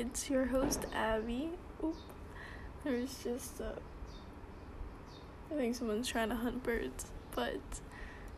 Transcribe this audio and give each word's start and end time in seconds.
It's 0.00 0.30
your 0.30 0.46
host, 0.46 0.86
Abby. 0.94 1.50
Oop. 1.84 1.94
There's 2.84 3.22
just, 3.22 3.60
uh, 3.60 3.74
I 5.50 5.54
think 5.54 5.76
someone's 5.76 6.08
trying 6.08 6.30
to 6.30 6.36
hunt 6.36 6.62
birds. 6.62 7.10
But, 7.32 7.60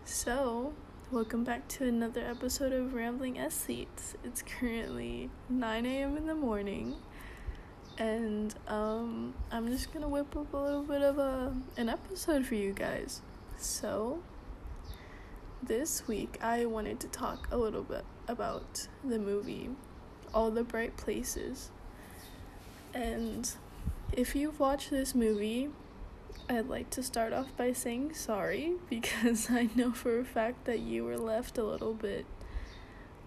so, 0.05 0.73
welcome 1.13 1.45
back 1.45 1.69
to 1.69 1.87
another 1.87 2.21
episode 2.21 2.73
of 2.73 2.95
Rambling 2.95 3.37
Aesthetes. 3.37 4.17
It's 4.25 4.43
currently 4.43 5.31
9 5.49 5.87
a.m. 5.87 6.17
in 6.17 6.27
the 6.27 6.35
morning. 6.35 6.97
And, 7.97 8.53
um, 8.67 9.33
I'm 9.53 9.69
just 9.69 9.93
gonna 9.93 10.09
whip 10.09 10.37
up 10.37 10.53
a 10.53 10.57
little 10.57 10.83
bit 10.83 11.03
of 11.03 11.19
a, 11.19 11.55
an 11.77 11.89
episode 11.89 12.45
for 12.45 12.57
you 12.57 12.73
guys. 12.73 13.23
So, 13.57 14.21
this 15.63 16.09
week 16.09 16.41
I 16.43 16.67
wanted 16.67 16.99
to 16.99 17.07
talk 17.07 17.47
a 17.53 17.57
little 17.57 17.85
bit 17.85 18.05
about 18.27 18.89
the 19.05 19.21
movie 19.21 19.71
All 20.35 20.51
the 20.51 20.63
Bright 20.63 20.97
Places. 20.97 21.71
And 22.95 23.51
if 24.13 24.35
you've 24.35 24.61
watched 24.61 24.91
this 24.91 25.15
movie, 25.15 25.71
I'd 26.49 26.69
like 26.69 26.91
to 26.91 27.03
start 27.03 27.33
off 27.33 27.57
by 27.57 27.73
saying 27.73 28.15
sorry 28.15 28.75
because 28.91 29.51
I 29.51 29.69
know 29.75 29.93
for 29.93 30.19
a 30.19 30.25
fact 30.25 30.65
that 30.65 30.81
you 30.81 31.05
were 31.05 31.19
left 31.19 31.59
a 31.59 31.65
little 31.65 31.95
bit 31.95 32.27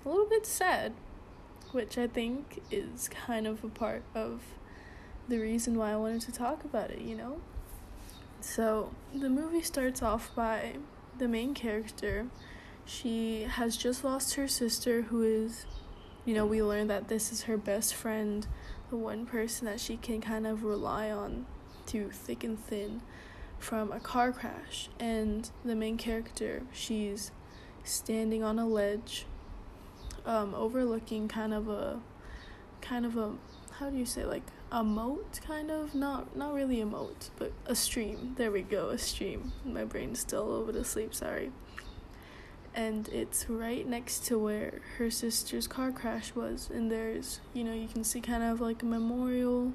a 0.06 0.10
little 0.10 0.28
bit 0.28 0.46
sad, 0.46 0.94
which 1.72 1.98
I 1.98 2.06
think 2.06 2.62
is 2.70 3.10
kind 3.10 3.48
of 3.48 3.64
a 3.64 3.70
part 3.70 4.04
of 4.14 4.42
the 5.28 5.40
reason 5.40 5.76
why 5.78 5.94
I 5.94 5.96
wanted 5.96 6.22
to 6.22 6.32
talk 6.32 6.64
about 6.64 6.92
it, 6.92 7.02
you 7.02 7.16
know? 7.16 7.42
So, 8.40 8.94
the 9.12 9.30
movie 9.30 9.64
starts 9.64 10.04
off 10.04 10.30
by 10.36 10.76
the 11.18 11.28
main 11.28 11.56
character, 11.56 12.28
she 12.86 13.44
has 13.44 13.76
just 13.76 14.04
lost 14.04 14.36
her 14.36 14.48
sister, 14.48 15.04
who 15.04 15.24
is, 15.24 15.66
you 16.26 16.34
know, 16.34 16.46
we 16.46 16.62
learn 16.62 16.88
that 16.88 17.08
this 17.08 17.32
is 17.32 17.44
her 17.44 17.58
best 17.58 17.94
friend, 17.94 18.48
the 18.90 18.98
one 18.98 19.26
person 19.26 19.66
that 19.66 19.80
she 19.80 19.98
can 19.98 20.22
kind 20.22 20.48
of 20.48 20.64
rely 20.64 21.12
on 21.12 21.46
to 21.88 22.10
thick 22.10 22.44
and 22.44 22.60
thin 22.60 23.02
from 23.60 23.92
a 23.92 24.00
car 24.00 24.32
crash. 24.32 24.90
And 25.00 25.50
the 25.64 25.76
main 25.76 25.98
character, 25.98 26.64
she's 26.74 27.32
standing 27.84 28.44
on 28.44 28.58
a 28.58 28.68
ledge, 28.68 29.26
um, 30.26 30.56
overlooking 30.56 31.28
kind 31.28 31.54
of 31.54 31.70
a, 31.70 32.00
kind 32.82 33.06
of 33.06 33.16
a, 33.16 33.34
how 33.74 33.92
do 33.92 33.98
you 33.98 34.06
say, 34.06 34.26
like 34.26 34.44
a 34.72 34.84
moat 34.84 35.40
kind 35.46 35.70
of? 35.70 35.94
Not 35.94 36.36
not 36.36 36.54
really 36.54 36.82
a 36.82 36.86
moat 36.86 37.30
but 37.38 37.52
a 37.68 37.76
stream. 37.76 38.34
There 38.36 38.52
we 38.52 38.62
go 38.64 38.90
a 38.90 38.98
stream. 38.98 39.52
My 39.64 39.84
brain's 39.84 40.20
still 40.20 40.44
a 40.44 40.50
little 40.50 40.66
bit 40.66 40.76
asleep 40.76 41.14
sorry 41.14 41.52
and 42.76 43.08
it's 43.10 43.50
right 43.50 43.88
next 43.88 44.26
to 44.26 44.38
where 44.38 44.82
her 44.98 45.10
sister's 45.10 45.66
car 45.66 45.92
crash 45.92 46.36
was 46.36 46.70
and 46.72 46.92
there's 46.92 47.40
you 47.54 47.64
know 47.64 47.74
you 47.74 47.88
can 47.88 48.04
see 48.04 48.22
kind 48.22 48.44
of 48.44 48.62
like 48.62 48.84
a 48.84 48.86
memorial 48.86 49.74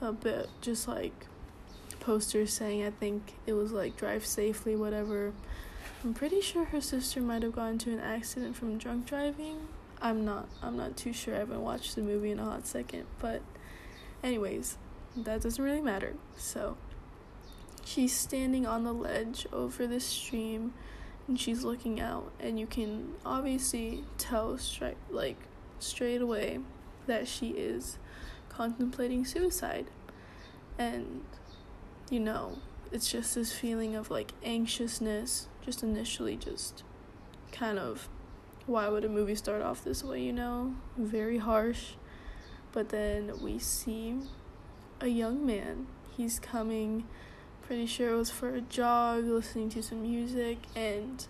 a 0.00 0.12
bit 0.12 0.48
just 0.60 0.86
like 0.86 1.26
posters 1.98 2.52
saying 2.52 2.84
i 2.84 2.90
think 2.90 3.34
it 3.46 3.54
was 3.54 3.72
like 3.72 3.96
drive 3.96 4.24
safely 4.24 4.76
whatever. 4.76 5.32
I'm 6.04 6.14
pretty 6.14 6.40
sure 6.40 6.66
her 6.66 6.80
sister 6.80 7.20
might 7.20 7.42
have 7.42 7.52
gone 7.52 7.72
into 7.72 7.90
an 7.90 7.98
accident 7.98 8.54
from 8.54 8.78
drunk 8.78 9.06
driving. 9.06 9.66
I'm 10.00 10.24
not 10.24 10.48
i'm 10.62 10.76
not 10.76 10.96
too 10.96 11.12
sure. 11.12 11.34
I 11.34 11.38
haven't 11.38 11.62
watched 11.62 11.96
the 11.96 12.02
movie 12.02 12.30
in 12.30 12.38
a 12.38 12.44
hot 12.44 12.66
second 12.66 13.06
but 13.18 13.42
Anyways, 14.22 14.76
that 15.16 15.42
doesn't 15.42 15.62
really 15.62 15.80
matter. 15.80 16.14
So, 16.36 16.76
she's 17.84 18.12
standing 18.12 18.66
on 18.66 18.84
the 18.84 18.92
ledge 18.92 19.46
over 19.52 19.86
the 19.86 20.00
stream 20.00 20.74
and 21.26 21.38
she's 21.38 21.64
looking 21.64 22.00
out 22.00 22.30
and 22.38 22.58
you 22.58 22.66
can 22.66 23.14
obviously 23.24 24.04
tell 24.18 24.56
straight 24.58 24.96
like 25.10 25.36
straight 25.78 26.20
away 26.20 26.60
that 27.06 27.26
she 27.28 27.50
is 27.50 27.98
contemplating 28.48 29.24
suicide. 29.24 29.86
And 30.78 31.24
you 32.10 32.20
know, 32.20 32.58
it's 32.92 33.10
just 33.10 33.34
this 33.34 33.52
feeling 33.52 33.94
of 33.94 34.10
like 34.10 34.32
anxiousness 34.44 35.48
just 35.64 35.82
initially 35.82 36.36
just 36.36 36.84
kind 37.50 37.78
of 37.78 38.08
why 38.66 38.88
would 38.88 39.04
a 39.04 39.08
movie 39.08 39.34
start 39.34 39.62
off 39.62 39.84
this 39.84 40.02
way, 40.02 40.20
you 40.20 40.32
know? 40.32 40.74
Very 40.96 41.38
harsh 41.38 41.94
but 42.76 42.90
then 42.90 43.32
we 43.40 43.58
see 43.58 44.18
a 45.00 45.06
young 45.06 45.46
man. 45.46 45.86
He's 46.14 46.38
coming, 46.38 47.06
pretty 47.66 47.86
sure 47.86 48.10
it 48.10 48.16
was 48.16 48.30
for 48.30 48.54
a 48.54 48.60
jog, 48.60 49.24
listening 49.24 49.68
to 49.70 49.82
some 49.82 50.02
music, 50.02 50.58
and 50.76 51.26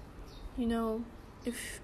you 0.56 0.66
know, 0.66 1.04
if 1.44 1.80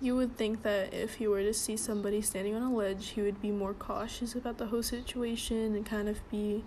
you 0.00 0.14
would 0.14 0.36
think 0.36 0.62
that 0.62 0.92
if 0.92 1.14
he 1.14 1.26
were 1.26 1.42
to 1.42 1.54
see 1.54 1.76
somebody 1.76 2.20
standing 2.20 2.54
on 2.54 2.62
a 2.62 2.74
ledge, 2.74 3.10
he 3.10 3.22
would 3.22 3.40
be 3.40 3.50
more 3.50 3.72
cautious 3.72 4.34
about 4.34 4.58
the 4.58 4.66
whole 4.66 4.82
situation 4.82 5.74
and 5.74 5.86
kind 5.86 6.08
of 6.08 6.28
be 6.30 6.64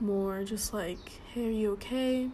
more 0.00 0.44
just 0.44 0.74
like, 0.74 1.20
hey, 1.32 1.46
are 1.46 1.50
you 1.50 1.72
okay? 1.72 2.28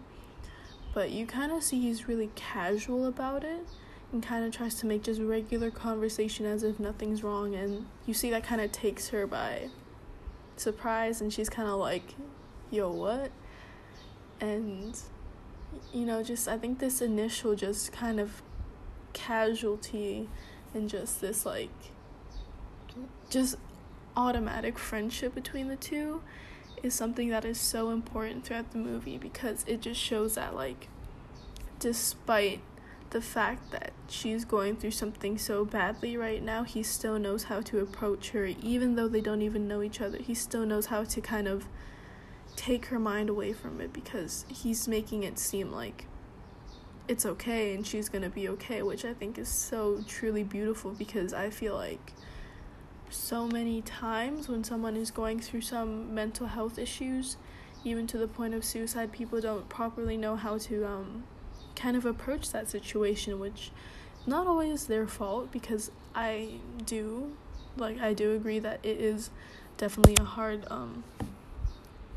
But 0.94 1.10
you 1.10 1.26
kind 1.26 1.52
of 1.52 1.62
see 1.62 1.80
he's 1.80 2.08
really 2.08 2.30
casual 2.34 3.06
about 3.06 3.44
it 3.44 3.66
and 4.12 4.22
kind 4.22 4.44
of 4.44 4.52
tries 4.52 4.74
to 4.76 4.86
make 4.86 5.02
just 5.02 5.20
regular 5.20 5.70
conversation 5.70 6.46
as 6.46 6.62
if 6.62 6.80
nothing's 6.80 7.22
wrong 7.22 7.54
and 7.54 7.86
you 8.06 8.14
see 8.14 8.30
that 8.30 8.42
kind 8.42 8.60
of 8.60 8.72
takes 8.72 9.08
her 9.08 9.26
by 9.26 9.68
surprise 10.56 11.20
and 11.20 11.32
she's 11.32 11.50
kind 11.50 11.68
of 11.68 11.78
like 11.78 12.14
yo 12.70 12.90
what 12.90 13.30
and 14.40 15.00
you 15.92 16.04
know 16.04 16.22
just 16.22 16.48
i 16.48 16.56
think 16.56 16.78
this 16.78 17.00
initial 17.00 17.54
just 17.54 17.92
kind 17.92 18.20
of 18.20 18.42
casualty 19.12 20.28
and 20.74 20.88
just 20.88 21.20
this 21.20 21.44
like 21.44 21.70
just 23.30 23.56
automatic 24.16 24.78
friendship 24.78 25.34
between 25.34 25.68
the 25.68 25.76
two 25.76 26.20
is 26.82 26.94
something 26.94 27.28
that 27.28 27.44
is 27.44 27.58
so 27.58 27.90
important 27.90 28.44
throughout 28.44 28.70
the 28.72 28.78
movie 28.78 29.18
because 29.18 29.64
it 29.66 29.80
just 29.80 30.00
shows 30.00 30.34
that 30.34 30.54
like 30.54 30.88
despite 31.78 32.60
the 33.10 33.20
fact 33.20 33.70
that 33.70 33.92
she's 34.08 34.44
going 34.44 34.76
through 34.76 34.90
something 34.90 35.38
so 35.38 35.64
badly 35.64 36.16
right 36.16 36.42
now, 36.42 36.62
he 36.64 36.82
still 36.82 37.18
knows 37.18 37.44
how 37.44 37.60
to 37.62 37.80
approach 37.80 38.30
her, 38.30 38.46
even 38.46 38.96
though 38.96 39.08
they 39.08 39.20
don't 39.20 39.42
even 39.42 39.66
know 39.66 39.82
each 39.82 40.00
other. 40.00 40.18
He 40.18 40.34
still 40.34 40.66
knows 40.66 40.86
how 40.86 41.04
to 41.04 41.20
kind 41.20 41.48
of 41.48 41.66
take 42.58 42.86
her 42.86 42.98
mind 42.98 43.30
away 43.30 43.52
from 43.52 43.80
it 43.80 43.92
because 43.92 44.44
he's 44.48 44.88
making 44.88 45.22
it 45.22 45.38
seem 45.38 45.70
like 45.70 46.06
it's 47.06 47.24
okay 47.24 47.72
and 47.72 47.86
she's 47.86 48.08
gonna 48.08 48.28
be 48.28 48.48
okay, 48.48 48.82
which 48.82 49.04
I 49.04 49.14
think 49.14 49.38
is 49.38 49.48
so 49.48 50.02
truly 50.08 50.42
beautiful 50.42 50.90
because 50.90 51.32
I 51.32 51.50
feel 51.50 51.76
like 51.76 52.12
so 53.10 53.46
many 53.46 53.80
times 53.80 54.48
when 54.48 54.64
someone 54.64 54.96
is 54.96 55.12
going 55.12 55.38
through 55.38 55.60
some 55.60 56.12
mental 56.12 56.48
health 56.48 56.78
issues, 56.78 57.36
even 57.84 58.08
to 58.08 58.18
the 58.18 58.26
point 58.26 58.54
of 58.54 58.64
suicide, 58.64 59.12
people 59.12 59.40
don't 59.40 59.68
properly 59.68 60.16
know 60.16 60.34
how 60.34 60.58
to 60.58 60.84
um 60.84 61.22
kind 61.76 61.96
of 61.96 62.04
approach 62.04 62.50
that 62.50 62.68
situation, 62.68 63.38
which 63.38 63.70
not 64.26 64.48
always 64.48 64.88
their 64.88 65.06
fault 65.06 65.52
because 65.52 65.92
I 66.12 66.58
do 66.84 67.36
like 67.76 68.00
I 68.00 68.14
do 68.14 68.34
agree 68.34 68.58
that 68.58 68.80
it 68.82 69.00
is 69.00 69.30
definitely 69.76 70.16
a 70.20 70.24
hard 70.24 70.66
um 70.70 71.04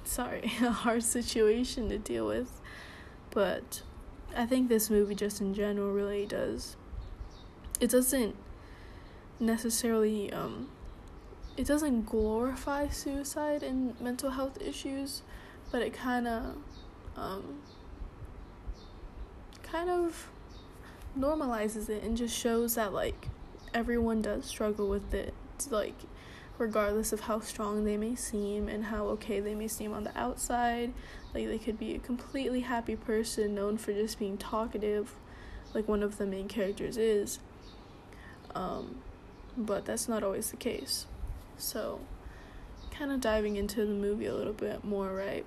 sorry, 0.04 0.52
a 0.62 0.72
hard 0.72 1.04
situation 1.04 1.90
to 1.90 1.98
deal 1.98 2.28
with. 2.28 2.62
But 3.32 3.84
I 4.36 4.46
think 4.46 4.70
this 4.70 4.90
movie 4.90 5.16
just 5.16 5.42
in 5.42 5.54
general 5.54 5.92
really 5.92 6.26
does 6.26 6.76
it 7.82 7.90
doesn't 7.90 8.36
necessarily 9.40 10.32
um 10.32 10.70
it 11.58 11.66
doesn't 11.66 12.06
glorify 12.06 12.88
suicide 12.88 13.62
and 13.62 14.00
mental 14.00 14.32
health 14.32 14.62
issues, 14.62 15.22
but 15.72 15.82
it 15.82 15.94
kind 15.94 16.28
of 16.28 16.56
um 17.18 17.60
kind 19.64 19.90
of 19.90 20.30
normalizes 21.18 21.90
it 21.90 22.04
and 22.04 22.16
just 22.16 22.38
shows 22.38 22.76
that 22.76 22.94
like 22.94 23.28
everyone 23.74 24.22
does 24.22 24.46
struggle 24.46 24.88
with 24.88 25.14
it 25.14 25.34
like 25.70 25.96
regardless 26.62 27.12
of 27.12 27.22
how 27.22 27.40
strong 27.40 27.84
they 27.86 27.98
may 27.98 28.14
seem 28.14 28.70
and 28.70 28.86
how 28.86 29.06
okay 29.08 29.40
they 29.40 29.56
may 29.56 29.68
seem 29.68 29.92
on 29.92 30.04
the 30.04 30.18
outside 30.18 30.94
like 31.34 31.48
they 31.48 31.58
could 31.58 31.80
be 31.80 31.96
a 31.96 32.00
completely 32.00 32.60
happy 32.62 32.96
person 32.96 33.56
known 33.56 33.78
for 33.78 33.92
just 33.92 34.20
being 34.20 34.38
talkative 34.38 35.16
like 35.74 35.88
one 35.88 36.04
of 36.04 36.18
the 36.18 36.26
main 36.26 36.48
characters 36.48 36.98
is. 36.98 37.40
Um 38.54 39.02
but 39.58 39.86
that's 39.86 40.08
not 40.08 40.24
always 40.24 40.52
the 40.52 40.58
case. 40.58 41.08
So 41.58 42.00
kind 42.92 43.12
of 43.12 43.20
diving 43.20 43.56
into 43.56 43.86
the 43.86 43.94
movie 43.94 44.28
a 44.28 44.36
little 44.36 44.54
bit 44.54 44.84
more 44.84 45.14
right? 45.14 45.46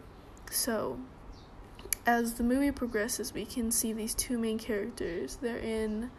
So 0.50 0.98
as 2.06 2.34
the 2.34 2.42
movie 2.42 2.72
progresses, 2.72 3.32
we 3.32 3.46
can 3.46 3.70
see 3.70 3.92
these 3.92 4.14
two 4.14 4.36
main 4.36 4.58
characters. 4.58 5.36
They're 5.36 5.58
in 5.58 6.10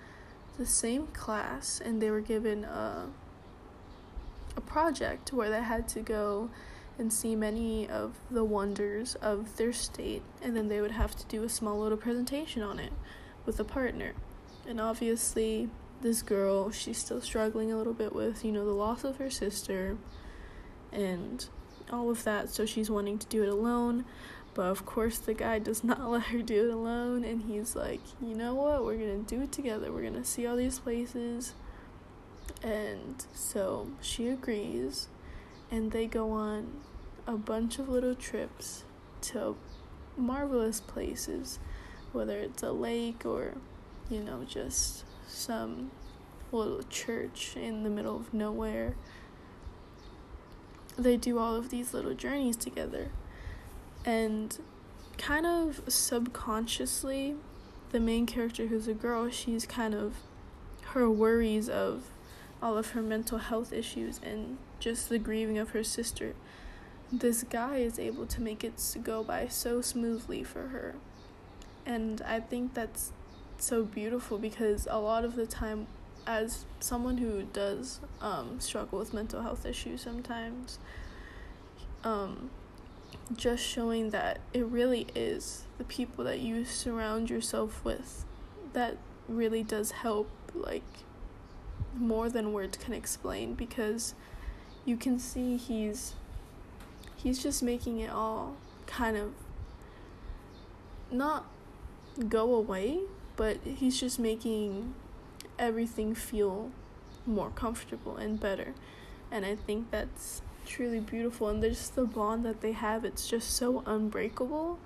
the 0.58 0.66
same 0.66 1.08
class 1.08 1.82
and 1.84 2.02
they 2.02 2.10
were 2.10 2.22
given 2.22 2.64
a, 2.64 3.08
a 4.56 4.62
project 4.62 5.34
where 5.34 5.50
they 5.50 5.62
had 5.62 5.88
to 5.90 6.02
go 6.02 6.50
and 6.98 7.12
see 7.12 7.36
many 7.36 7.88
of 7.90 8.16
the 8.32 8.44
wonders 8.44 9.16
of 9.16 9.58
their 9.58 9.74
state, 9.74 10.22
and 10.42 10.56
then 10.56 10.70
they 10.70 10.80
would 10.80 10.92
have 10.92 11.16
to 11.16 11.26
do 11.26 11.44
a 11.44 11.50
small 11.50 11.80
little 11.80 11.98
presentation 11.98 12.62
on 12.62 12.80
it 12.80 12.94
with 13.46 13.60
a 13.60 13.64
partner. 13.66 14.14
And 14.68 14.80
obviously, 14.80 15.70
this 16.02 16.22
girl, 16.22 16.72
she's 16.72 16.98
still 16.98 17.22
struggling 17.22 17.72
a 17.72 17.78
little 17.78 17.94
bit 17.94 18.14
with, 18.14 18.46
you 18.46 18.52
know, 18.52 18.66
the 18.66 18.72
loss 18.72 19.04
of 19.04 19.18
her 19.18 19.30
sister 19.30 19.98
and 20.92 21.48
all 21.92 22.10
of 22.10 22.24
that, 22.24 22.50
so 22.50 22.66
she's 22.66 22.90
wanting 22.90 23.18
to 23.20 23.28
do 23.28 23.44
it 23.44 23.50
alone. 23.50 24.06
But 24.54 24.68
of 24.68 24.86
course, 24.86 25.18
the 25.18 25.34
guy 25.34 25.60
does 25.60 25.84
not 25.84 26.02
let 26.10 26.24
her 26.24 26.42
do 26.42 26.70
it 26.70 26.74
alone, 26.74 27.24
and 27.24 27.42
he's 27.44 27.76
like, 27.76 28.02
you 28.22 28.36
know 28.36 28.56
what, 28.56 28.86
we're 28.86 28.98
gonna 28.98 29.18
do 29.18 29.42
it 29.42 29.52
together. 29.52 29.92
We're 29.92 30.04
gonna 30.04 30.26
see 30.26 30.48
all 30.48 30.56
these 30.56 30.80
places. 30.80 31.54
And 32.64 33.26
so 33.34 33.92
she 34.02 34.28
agrees, 34.28 35.08
and 35.70 35.92
they 35.92 36.08
go 36.08 36.32
on 36.32 36.82
a 37.28 37.38
bunch 37.38 37.80
of 37.80 37.90
little 37.90 38.16
trips 38.16 38.84
to 39.22 39.56
marvelous 40.18 40.80
places, 40.80 41.60
whether 42.12 42.40
it's 42.40 42.64
a 42.64 42.72
lake 42.72 43.26
or, 43.26 43.54
you 44.10 44.22
know, 44.22 44.44
just 44.48 45.04
some 45.28 45.92
little 46.52 46.84
church 46.84 47.56
in 47.56 47.84
the 47.84 47.90
middle 47.90 48.16
of 48.16 48.34
nowhere. 48.34 48.96
They 50.98 51.18
do 51.18 51.38
all 51.38 51.56
of 51.56 51.70
these 51.70 51.94
little 51.94 52.14
journeys 52.14 52.56
together. 52.56 53.10
And 54.06 54.58
kind 55.18 55.46
of 55.46 55.82
subconsciously, 55.88 57.36
the 57.92 58.00
main 58.00 58.26
character, 58.26 58.68
who's 58.68 58.88
a 58.88 58.94
girl, 58.94 59.30
she's 59.30 59.66
kind 59.66 59.94
of 59.94 60.16
her 60.88 61.10
worries 61.10 61.68
of 61.68 62.04
all 62.66 62.80
of 62.80 62.92
her 62.92 63.02
mental 63.02 63.38
health 63.38 63.72
issues 63.72 64.20
and 64.24 64.58
just 64.80 65.08
the 65.08 65.20
grieving 65.20 65.60
of 65.60 65.70
her 65.70 65.84
sister. 65.84 66.34
This 67.12 67.44
guy 67.44 67.78
is 67.78 68.00
able 68.00 68.26
to 68.26 68.42
make 68.42 68.64
it 68.64 68.82
go 69.04 69.24
by 69.24 69.48
so 69.48 69.82
smoothly 69.82 70.44
for 70.44 70.70
her. 70.70 70.96
And 71.86 72.24
I 72.24 72.40
think 72.40 72.74
that's 72.74 73.12
so 73.60 73.84
beautiful 73.84 74.40
because 74.40 74.88
a 74.90 74.98
lot 74.98 75.24
of 75.24 75.36
the 75.36 75.46
time 75.46 75.86
as 76.26 76.66
someone 76.80 77.20
who 77.20 77.44
does 77.44 78.00
um, 78.20 78.60
struggle 78.60 78.98
with 78.98 79.14
mental 79.14 79.44
health 79.44 79.64
issues 79.64 80.02
sometimes 80.02 80.80
um, 82.04 82.50
just 83.36 83.64
showing 83.64 84.10
that 84.10 84.40
it 84.54 84.66
really 84.66 85.06
is 85.14 85.66
the 85.78 85.84
people 85.84 86.24
that 86.26 86.40
you 86.40 86.66
surround 86.66 87.30
yourself 87.30 87.86
with 87.86 88.26
that 88.74 88.98
really 89.28 89.62
does 89.62 89.92
help 89.92 90.28
like 90.56 90.82
more 91.98 92.30
than 92.30 92.54
words 92.54 92.78
can 92.78 92.94
explain 92.94 93.54
because 93.54 94.16
you 94.86 94.98
can 94.98 95.18
see 95.20 95.58
he's 95.58 96.14
he's 97.16 97.42
just 97.42 97.64
making 97.64 98.00
it 98.00 98.10
all 98.10 98.56
kind 98.86 99.18
of 99.18 99.32
not 101.12 101.46
go 102.30 102.54
away 102.54 103.00
but 103.36 103.58
he's 103.66 104.00
just 104.00 104.20
making 104.20 104.94
everything 105.58 106.16
feel 106.16 106.72
more 107.26 107.50
comfortable 107.50 108.18
and 108.18 108.40
better. 108.40 108.74
And 109.32 109.46
I 109.46 109.56
think 109.56 109.92
that's 109.92 110.42
truly 110.66 111.00
beautiful. 111.00 111.50
And 111.50 111.62
there's 111.62 111.90
the 111.90 112.06
bond 112.06 112.46
that 112.46 112.62
they 112.62 112.72
have, 112.74 113.06
it's 113.06 113.28
just 113.28 113.52
so 113.52 113.84
unbreakable. 113.86 114.80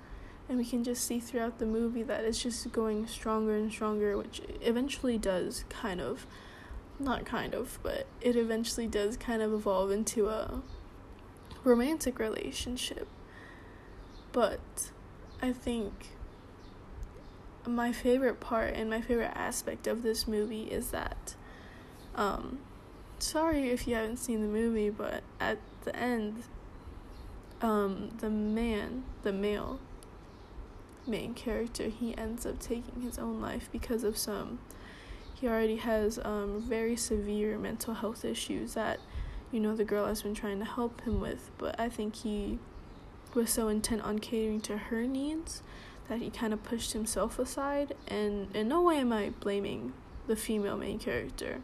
And 0.48 0.58
we 0.58 0.66
can 0.66 0.84
just 0.84 1.06
see 1.06 1.20
throughout 1.20 1.60
the 1.60 1.66
movie 1.66 2.04
that 2.04 2.24
it's 2.24 2.42
just 2.42 2.72
going 2.72 3.06
stronger 3.08 3.56
and 3.56 3.72
stronger, 3.72 4.18
which 4.18 4.42
eventually 4.62 5.18
does 5.18 5.64
kind 5.70 6.02
of, 6.02 6.26
not 7.00 7.25
kind 7.25 7.54
of, 7.54 7.80
but 7.81 8.07
it 8.22 8.36
eventually 8.36 8.88
does 8.88 9.18
kind 9.18 9.42
of 9.42 9.54
evolve 9.54 9.92
into 9.92 10.28
a 10.28 10.62
romantic 11.63 12.19
relationship. 12.19 13.07
But 14.31 14.92
I 15.42 15.54
think 15.54 16.10
my 17.68 17.92
favorite 17.92 18.40
part 18.40 18.74
and 18.74 18.90
my 18.90 19.01
favorite 19.01 19.31
aspect 19.36 19.88
of 19.88 20.01
this 20.01 20.28
movie 20.28 20.63
is 20.63 20.92
that 20.92 21.36
um 22.16 22.60
sorry 23.19 23.69
if 23.69 23.88
you 23.88 23.96
haven't 23.96 24.18
seen 24.18 24.42
the 24.42 24.48
movie 24.48 24.90
but 24.90 25.22
at 25.40 25.57
the 25.84 25.96
end 25.96 26.44
um 27.62 28.10
the 28.19 28.30
man 28.30 29.04
the 29.24 29.31
male 29.31 29.80
main 31.06 31.34
character 31.34 31.90
he 31.90 32.18
ends 32.18 32.46
up 32.46 32.60
taking 32.60 33.01
his 33.01 33.19
own 33.19 33.42
life 33.42 33.69
because 33.72 34.04
of 34.04 34.18
some 34.18 34.60
he 35.39 35.47
already 35.47 35.77
has 35.77 36.19
um 36.24 36.62
very 36.62 36.95
severe 36.95 37.57
mental 37.57 37.94
health 37.94 38.25
issues 38.25 38.74
that 38.74 39.00
you 39.51 39.59
know 39.59 39.75
the 39.75 39.86
girl 39.86 40.06
has 40.06 40.21
been 40.21 40.36
trying 40.36 40.59
to 40.59 40.65
help 40.65 41.01
him 41.01 41.19
with 41.19 41.50
but 41.57 41.80
i 41.80 41.89
think 41.89 42.15
he 42.18 42.59
was 43.33 43.50
so 43.50 43.68
intent 43.68 44.01
on 44.01 44.19
catering 44.19 44.59
to 44.59 44.77
her 44.77 45.03
needs 45.03 45.62
that 46.07 46.19
he 46.19 46.30
kind 46.30 46.53
of 46.53 46.63
pushed 46.63 46.94
himself 46.94 47.38
aside 47.38 47.94
and 48.07 48.53
in 48.56 48.68
no 48.68 48.81
way 48.81 48.97
am 48.97 49.13
I 49.13 49.30
blaming 49.39 49.94
the 50.27 50.36
female 50.36 50.77
main 50.77 51.00
character. 51.00 51.62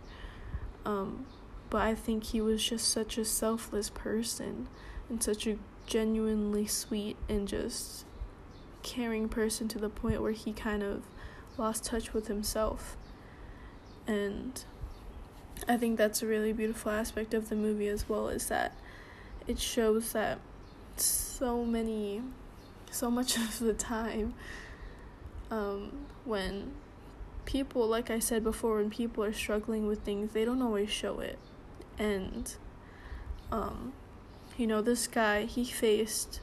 Um, 0.86 1.26
but 1.70 1.82
I 1.82 1.96
think 1.96 2.26
he 2.26 2.42
was 2.42 2.64
just 2.64 2.88
such 2.88 3.18
a 3.18 3.26
selfless 3.26 3.90
person 3.90 4.68
and 5.10 5.22
such 5.22 5.48
a 5.48 5.58
genuinely 5.88 6.68
sweet 6.68 7.18
and 7.28 7.48
just 7.48 8.06
caring 8.84 9.28
person 9.28 9.68
to 9.70 9.80
the 9.80 9.90
point 9.90 10.22
where 10.22 10.32
he 10.32 10.54
kind 10.54 10.84
of 10.84 11.04
lost 11.58 11.86
touch 11.86 12.14
with 12.14 12.28
himself. 12.28 12.98
And 14.08 14.64
I 15.68 15.78
think 15.78 15.98
that's 15.98 16.22
a 16.22 16.28
really 16.28 16.54
beautiful 16.54 16.92
aspect 16.92 17.34
of 17.34 17.50
the 17.50 17.56
movie 17.56 17.88
as 17.88 18.08
well 18.08 18.30
is 18.30 18.48
that 18.48 18.76
it 19.48 19.60
shows 19.60 20.14
that 20.14 20.40
so 20.98 21.66
many 21.66 22.22
so 22.92 23.12
much 23.12 23.36
of 23.38 23.60
the 23.60 23.74
time 23.74 24.34
um, 25.52 25.92
when 26.24 26.72
people, 27.46 27.88
like 27.88 28.10
I 28.10 28.20
said 28.20 28.44
before, 28.44 28.78
when 28.78 28.90
people 28.90 29.24
are 29.24 29.34
struggling 29.34 29.88
with 29.88 30.00
things, 30.02 30.34
they 30.34 30.46
don't 30.46 30.62
always 30.62 30.90
show 30.90 31.20
it. 31.20 31.38
And, 31.98 32.54
um, 33.52 33.94
you 34.58 34.68
know, 34.68 34.82
this 34.82 35.08
guy, 35.08 35.46
he 35.46 35.64
faced 35.66 36.42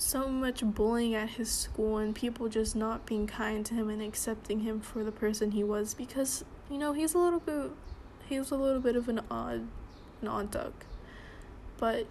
so 0.00 0.28
much 0.28 0.62
bullying 0.64 1.14
at 1.14 1.28
his 1.30 1.50
school 1.50 1.98
and 1.98 2.14
people 2.14 2.48
just 2.48 2.74
not 2.74 3.04
being 3.04 3.26
kind 3.26 3.66
to 3.66 3.74
him 3.74 3.90
and 3.90 4.00
accepting 4.00 4.60
him 4.60 4.80
for 4.80 5.04
the 5.04 5.12
person 5.12 5.50
he 5.50 5.62
was 5.62 5.92
because, 5.92 6.42
you 6.70 6.78
know, 6.78 6.94
he's 6.94 7.12
a 7.12 7.18
little 7.18 7.38
bit, 7.38 7.70
he's 8.26 8.50
a 8.50 8.56
little 8.56 8.80
bit 8.80 8.96
of 8.96 9.10
an 9.10 9.20
odd, 9.30 9.68
an 10.22 10.28
odd 10.28 10.50
duck. 10.50 10.86
But 11.76 12.06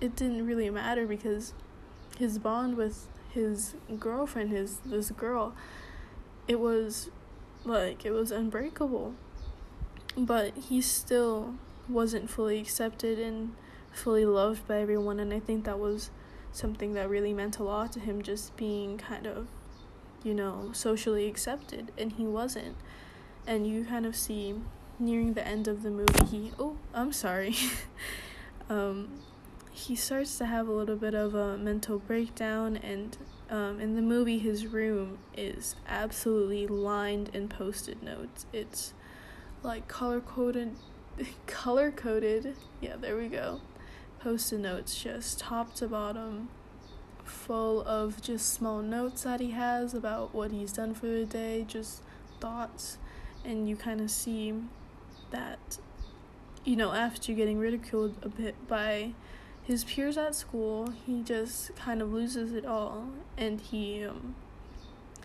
it 0.00 0.16
didn't 0.16 0.46
really 0.46 0.70
matter 0.70 1.06
because 1.06 1.52
his 2.18 2.38
bond 2.38 2.78
with 2.78 3.08
his 3.30 3.74
girlfriend, 3.98 4.48
his 4.48 4.78
this 4.78 5.10
girl, 5.10 5.54
it 6.48 6.60
was 6.60 7.10
like 7.66 8.06
it 8.06 8.12
was 8.12 8.32
unbreakable. 8.32 9.14
But 10.16 10.56
he 10.56 10.80
still 10.80 11.56
wasn't 11.90 12.30
fully 12.30 12.58
accepted 12.58 13.18
and 13.18 13.54
fully 13.92 14.24
loved 14.24 14.66
by 14.66 14.80
everyone 14.80 15.20
and 15.20 15.34
I 15.34 15.40
think 15.40 15.64
that 15.64 15.78
was 15.78 16.10
something 16.52 16.94
that 16.94 17.08
really 17.08 17.32
meant 17.32 17.58
a 17.58 17.64
lot 17.64 17.92
to 17.92 18.00
him 18.00 18.22
just 18.22 18.56
being 18.56 18.98
kind 18.98 19.26
of 19.26 19.48
you 20.22 20.34
know 20.34 20.70
socially 20.72 21.26
accepted 21.26 21.92
and 21.98 22.12
he 22.12 22.24
wasn't. 22.24 22.76
And 23.46 23.66
you 23.66 23.84
kind 23.84 24.06
of 24.06 24.14
see 24.14 24.54
nearing 24.98 25.32
the 25.32 25.46
end 25.46 25.66
of 25.66 25.82
the 25.82 25.90
movie 25.90 26.24
he 26.30 26.52
oh 26.58 26.76
i'm 26.94 27.12
sorry. 27.12 27.56
Um 28.70 29.20
he 29.72 29.96
starts 29.96 30.36
to 30.38 30.44
have 30.46 30.68
a 30.68 30.72
little 30.72 30.96
bit 30.96 31.14
of 31.14 31.34
a 31.34 31.56
mental 31.56 31.98
breakdown 31.98 32.76
and 32.76 33.16
um, 33.50 33.80
in 33.80 33.96
the 33.96 34.02
movie 34.02 34.38
his 34.38 34.66
room 34.66 35.18
is 35.36 35.74
absolutely 35.88 36.66
lined 36.66 37.30
in 37.34 37.48
post-it 37.48 38.02
notes. 38.02 38.46
It's 38.52 38.92
like 39.62 39.88
color 39.88 40.20
coded 40.20 40.76
color 41.46 41.90
coded 41.90 42.56
yeah 42.80 42.96
there 43.00 43.16
we 43.16 43.28
go 43.28 43.60
post-it 44.22 44.58
notes 44.58 45.02
just 45.02 45.40
top 45.40 45.74
to 45.74 45.88
bottom 45.88 46.48
full 47.24 47.82
of 47.82 48.20
just 48.20 48.52
small 48.52 48.82
notes 48.82 49.22
that 49.22 49.40
he 49.40 49.50
has 49.52 49.94
about 49.94 50.34
what 50.34 50.50
he's 50.50 50.72
done 50.72 50.94
for 50.94 51.06
the 51.06 51.24
day 51.24 51.64
just 51.66 52.02
thoughts. 52.40 52.98
And 53.44 53.68
you 53.68 53.76
kind 53.76 54.00
of 54.00 54.10
see 54.10 54.54
that 55.30 55.78
you 56.64 56.76
know 56.76 56.92
after 56.92 57.32
getting 57.32 57.58
ridiculed 57.58 58.14
a 58.22 58.28
bit 58.28 58.54
by 58.68 59.12
his 59.64 59.84
peers 59.84 60.16
at 60.16 60.34
school, 60.34 60.92
he 61.06 61.22
just 61.22 61.74
kind 61.76 62.02
of 62.02 62.12
loses 62.12 62.52
it 62.52 62.66
all, 62.66 63.08
and 63.36 63.60
he 63.60 64.04
um, 64.04 64.34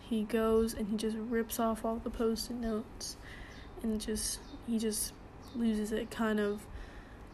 he 0.02 0.24
goes 0.24 0.74
and 0.74 0.88
he 0.90 0.96
just 0.96 1.18
rips 1.18 1.60
off 1.60 1.84
all 1.84 1.98
the 1.98 2.10
post-it 2.10 2.56
notes, 2.56 3.18
and 3.82 4.00
just 4.00 4.40
he 4.68 4.78
just 4.80 5.14
loses 5.56 5.92
it, 5.92 6.12
kind 6.12 6.40
of 6.40 6.62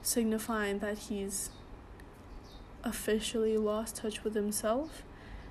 signifying 0.04 0.80
that 0.80 0.98
he's 1.00 1.50
officially 2.84 3.58
lost 3.58 3.96
touch 3.96 4.24
with 4.24 4.36
himself. 4.36 5.04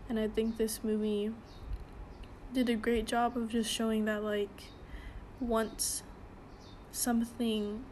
And 0.09 0.21
I 0.21 0.29
think 0.29 0.59
this 0.59 0.85
movie 0.85 1.33
did 2.53 2.69
a 2.69 2.77
great 2.77 3.07
job 3.07 3.37
of 3.37 3.49
just 3.49 3.71
showing 3.71 4.05
that 4.05 4.23
like 4.23 4.65
once 5.41 6.03
something 6.93 7.85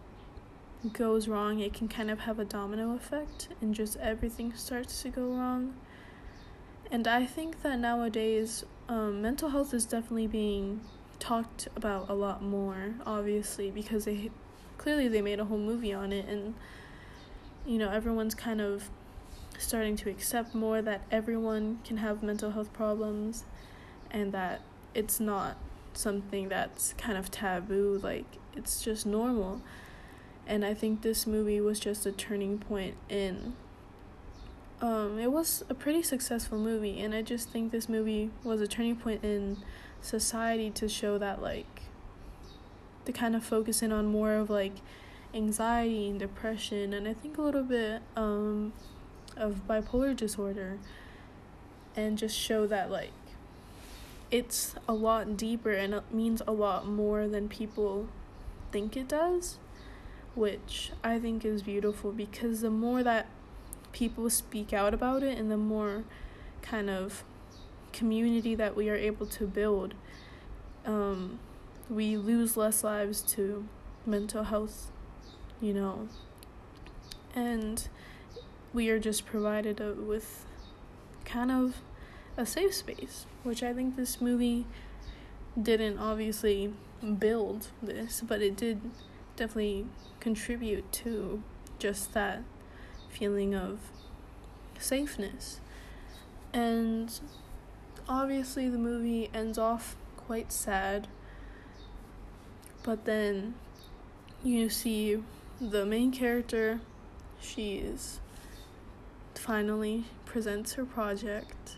goes 0.93 1.29
wrong, 1.29 1.61
it 1.61 1.73
can 1.73 1.89
kind 1.89 2.11
of 2.11 2.21
have 2.21 2.39
a 2.39 2.45
domino 2.45 2.95
effect 2.95 3.49
and 3.61 3.75
just 3.75 3.97
everything 3.97 4.53
starts 4.55 5.03
to 5.03 5.09
go 5.09 5.23
wrong. 5.23 5.75
And 6.91 7.07
I 7.07 7.25
think 7.25 7.63
that 7.63 7.79
nowadays, 7.79 8.65
um, 8.89 9.23
mental 9.23 9.51
health 9.51 9.73
is 9.73 9.87
definitely 9.87 10.27
being 10.27 10.81
talked 11.19 11.69
about 11.77 12.09
a 12.11 12.15
lot 12.15 12.43
more, 12.43 12.95
obviously, 13.07 13.71
because 13.71 14.07
they 14.07 14.31
clearly 14.81 15.09
they 15.09 15.21
made 15.21 15.39
a 15.39 15.45
whole 15.45 15.59
movie 15.59 15.93
on 15.93 16.11
it 16.11 16.27
and 16.27 16.55
you 17.67 17.77
know, 17.77 17.91
everyone's 17.91 18.35
kind 18.35 18.63
of 18.63 18.89
starting 19.59 19.95
to 19.95 20.09
accept 20.09 20.55
more 20.55 20.81
that 20.81 21.03
everyone 21.11 21.79
can 21.85 21.99
have 21.99 22.23
mental 22.23 22.53
health 22.53 22.73
problems 22.73 23.45
and 24.11 24.33
that 24.33 24.63
it's 24.95 25.21
not 25.21 25.59
something 25.93 26.49
that's 26.49 26.95
kind 26.95 27.19
of 27.19 27.31
taboo, 27.31 28.01
like 28.03 28.25
it's 28.57 28.81
just 28.83 29.05
normal. 29.05 29.61
And 30.47 30.65
I 30.65 30.73
think 30.73 31.03
this 31.03 31.27
movie 31.27 31.61
was 31.61 31.79
just 31.79 32.07
a 32.07 32.13
turning 32.13 32.59
point 32.59 32.97
in 33.11 33.53
um 34.81 35.19
it 35.19 35.31
was 35.31 35.63
a 35.69 35.75
pretty 35.75 36.03
successful 36.03 36.57
movie 36.57 37.01
and 37.03 37.15
I 37.15 37.21
just 37.21 37.51
think 37.51 37.71
this 37.71 37.87
movie 37.87 38.31
was 38.43 38.63
a 38.63 38.67
turning 38.67 38.97
point 38.97 39.23
in 39.23 39.59
society 40.01 40.71
to 40.71 40.89
show 40.89 41.19
that 41.19 41.43
like 41.43 41.83
to 43.05 43.13
kind 43.13 43.35
of 43.35 43.45
focus 43.45 43.83
in 43.83 43.93
on 43.93 44.07
more 44.07 44.35
of 44.35 44.51
like 44.51 44.75
anxiety 45.35 46.09
and 46.09 46.19
depression 46.19 46.93
and 46.93 47.07
I 47.07 47.15
think 47.15 47.39
a 47.39 47.43
little 47.43 47.63
bit 47.63 48.03
um 48.17 48.73
of 49.37 49.67
bipolar 49.69 50.15
disorder 50.15 50.79
and 51.97 52.19
just 52.19 52.37
show 52.37 52.67
that 52.67 52.91
like 52.91 53.13
it's 54.31 54.75
a 54.89 54.93
lot 54.93 55.37
deeper 55.37 55.73
and 55.73 55.95
it 55.95 56.13
means 56.13 56.43
a 56.47 56.53
lot 56.53 56.87
more 56.87 57.27
than 57.27 57.49
people 57.49 58.09
think 58.73 58.97
it 58.97 59.09
does 59.09 59.59
which 60.35 60.93
I 61.03 61.19
think 61.19 61.45
is 61.45 61.63
beautiful 61.63 62.13
because 62.13 62.61
the 62.61 62.71
more 62.71 63.03
that 63.03 63.27
people 63.93 64.31
speak 64.31 64.73
out 64.73 64.95
about 64.95 65.23
it 65.23 65.37
and 65.37 65.51
the 65.51 65.57
more 65.57 66.05
kind 66.63 66.89
of 66.89 67.25
community 67.93 68.55
that 68.55 68.77
we 68.77 68.89
are 68.89 68.97
able 68.97 69.27
to 69.27 69.47
build 69.47 69.95
um, 70.87 71.39
we 71.91 72.17
lose 72.17 72.57
less 72.57 72.83
lives 72.85 73.21
to 73.21 73.67
mental 74.07 74.45
health 74.45 74.91
you 75.61 75.75
know 75.75 76.09
and 77.35 77.89
we 78.73 78.89
are 78.89 78.99
just 78.99 79.27
provided 79.27 79.81
a, 79.81 79.93
with 79.93 80.47
kind 81.25 81.51
of 81.51 81.77
a 82.37 82.47
safe 82.47 82.75
space, 82.75 83.27
which 83.43 83.63
I 83.63 83.73
think 83.73 83.97
this 83.97 84.21
movie 84.21 84.67
didn't 85.61 85.99
obviously 85.99 86.73
build 87.19 87.69
this, 87.83 88.23
but 88.27 88.41
it 88.41 88.57
did 88.57 88.81
definitely 89.37 89.87
contribute 90.21 90.91
to 90.93 91.43
just 91.79 92.15
that 92.15 92.43
feeling 93.09 93.55
of 93.55 93.79
safeness. 94.79 95.61
And 96.53 97.19
obviously, 98.09 98.69
the 98.69 98.79
movie 98.79 99.31
ends 99.35 99.59
off 99.59 99.97
quite 100.17 100.53
sad, 100.53 101.09
but 102.83 103.05
then 103.05 103.55
you 104.43 104.71
see 104.71 105.23
the 105.61 105.85
main 105.85 106.11
character, 106.11 106.81
she's 107.41 108.21
finally 109.35 110.05
presents 110.27 110.75
her 110.75 110.85
project 110.85 111.77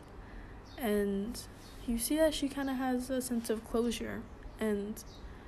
and 0.77 1.43
you 1.87 1.97
see 1.97 2.17
that 2.17 2.35
she 2.35 2.49
kind 2.49 2.69
of 2.69 2.77
has 2.77 3.09
a 3.09 3.23
sense 3.23 3.49
of 3.49 3.65
closure 3.65 4.23
and 4.59 5.05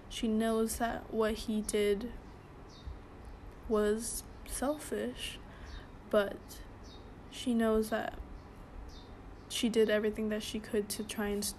she 0.08 0.28
knows 0.28 0.76
that 0.76 1.02
what 1.12 1.34
he 1.34 1.60
did 1.62 2.12
was 3.68 4.22
selfish 4.46 5.38
but 6.10 6.36
she 7.30 7.52
knows 7.52 7.90
that 7.90 8.14
she 9.48 9.68
did 9.68 9.90
everything 9.90 10.28
that 10.28 10.42
she 10.42 10.58
could 10.58 10.88
to 10.88 11.02
try 11.02 11.28
and 11.28 11.52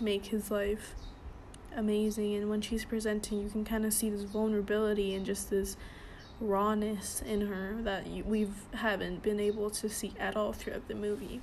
make 0.00 0.26
his 0.26 0.50
life 0.50 0.94
amazing 1.76 2.34
and 2.34 2.50
when 2.50 2.60
she's 2.60 2.84
presenting 2.84 3.40
you 3.40 3.48
can 3.48 3.64
kind 3.64 3.84
of 3.84 3.92
see 3.92 4.10
this 4.10 4.22
vulnerability 4.22 5.14
and 5.14 5.24
just 5.24 5.50
this 5.50 5.76
rawness 6.40 7.22
in 7.26 7.42
her 7.42 7.76
that 7.82 8.06
we 8.24 8.48
haven't 8.74 9.22
been 9.22 9.38
able 9.38 9.70
to 9.70 9.88
see 9.88 10.12
at 10.18 10.36
all 10.36 10.52
throughout 10.52 10.88
the 10.88 10.94
movie. 10.94 11.40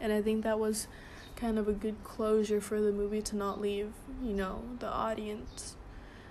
And 0.00 0.12
I 0.12 0.22
think 0.22 0.44
that 0.44 0.58
was 0.58 0.86
kind 1.34 1.58
of 1.58 1.68
a 1.68 1.72
good 1.72 2.02
closure 2.04 2.60
for 2.60 2.80
the 2.80 2.92
movie 2.92 3.22
to 3.22 3.36
not 3.36 3.60
leave, 3.60 3.92
you 4.22 4.32
know, 4.32 4.62
the 4.78 4.88
audience 4.88 5.76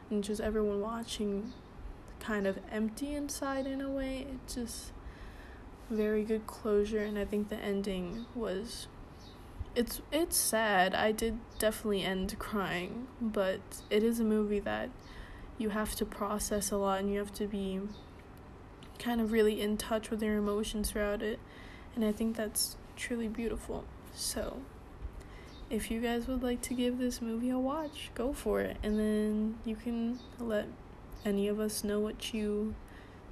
and 0.10 0.24
just 0.24 0.39
everyone 0.39 0.82
watching 0.82 1.53
kind 2.20 2.48
of 2.48 2.60
empty 2.72 3.13
inside 3.13 3.67
in 3.67 3.82
a 3.82 3.89
way. 3.89 4.25
It's 4.34 4.56
just 4.56 4.91
very 5.89 6.24
good 6.24 6.48
closure 6.48 7.00
and 7.00 7.17
I 7.17 7.25
think 7.25 7.50
the 7.50 7.58
ending 7.58 8.25
was 8.36 8.88
it's 9.77 10.01
it's 10.12 10.36
sad. 10.36 10.96
I 10.96 11.12
did 11.12 11.38
definitely 11.60 12.03
end 12.03 12.38
crying, 12.39 13.07
but 13.22 13.62
it 13.91 14.01
is 14.01 14.19
a 14.19 14.24
movie 14.24 14.60
that 14.62 14.89
you 15.60 15.69
have 15.69 15.96
to 15.98 16.05
process 16.05 16.72
a 16.72 16.77
lot 16.77 17.00
and 17.00 17.13
you 17.13 17.19
have 17.19 17.34
to 17.34 17.46
be 17.46 17.81
kind 18.98 19.22
of 19.22 19.31
really 19.31 19.62
in 19.62 19.77
touch 19.77 20.10
with 20.10 20.24
your 20.24 20.36
emotions 20.36 20.89
throughout 20.89 21.22
it. 21.22 21.39
And 21.96 22.03
I 22.03 22.12
think 22.12 22.36
that's 22.36 22.75
truly 22.96 23.27
beautiful. 23.27 23.86
So, 24.15 24.62
if 25.69 25.91
you 25.91 26.01
guys 26.01 26.27
would 26.27 26.41
like 26.41 26.62
to 26.63 26.74
give 26.74 26.98
this 26.98 27.22
movie 27.22 27.51
a 27.51 27.60
watch, 27.60 28.10
go 28.15 28.34
for 28.34 28.62
it. 28.62 28.77
And 28.81 29.00
then 29.00 29.60
you 29.63 29.75
can 29.75 30.17
let 30.39 30.65
any 31.24 31.48
of 31.48 31.60
us 31.60 31.84
know 31.84 32.00
what 32.00 32.34
you 32.34 32.74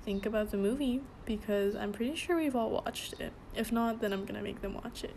think 0.04 0.28
about 0.28 0.52
the 0.52 0.58
movie 0.58 1.02
because 1.26 1.76
I'm 1.76 1.92
pretty 1.92 2.16
sure 2.16 2.38
we've 2.38 2.56
all 2.56 2.70
watched 2.70 3.20
it. 3.20 3.34
If 3.56 3.72
not, 3.72 4.00
then 4.00 4.14
I'm 4.14 4.26
gonna 4.26 4.44
make 4.44 4.62
them 4.62 4.76
watch 4.76 5.04
it. 5.04 5.16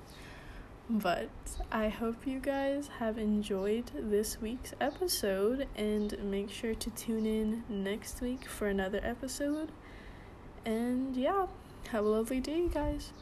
But 0.90 1.28
I 1.71 1.90
hope 1.90 2.26
you 2.26 2.40
guys 2.40 2.88
have 2.99 3.18
enjoyed 3.18 3.90
this 3.95 4.40
week's 4.40 4.73
episode 4.80 5.68
and 5.76 6.16
make 6.23 6.50
sure 6.50 6.75
to 6.75 6.90
tune 6.90 7.26
in 7.26 7.62
next 7.68 8.23
week 8.23 8.47
for 8.47 8.68
another 8.68 8.99
episode. 9.02 9.71
And 10.64 11.14
yeah, 11.14 11.47
have 11.90 12.07
a 12.07 12.09
lovely 12.09 12.40
day, 12.40 12.68
guys. 12.68 13.12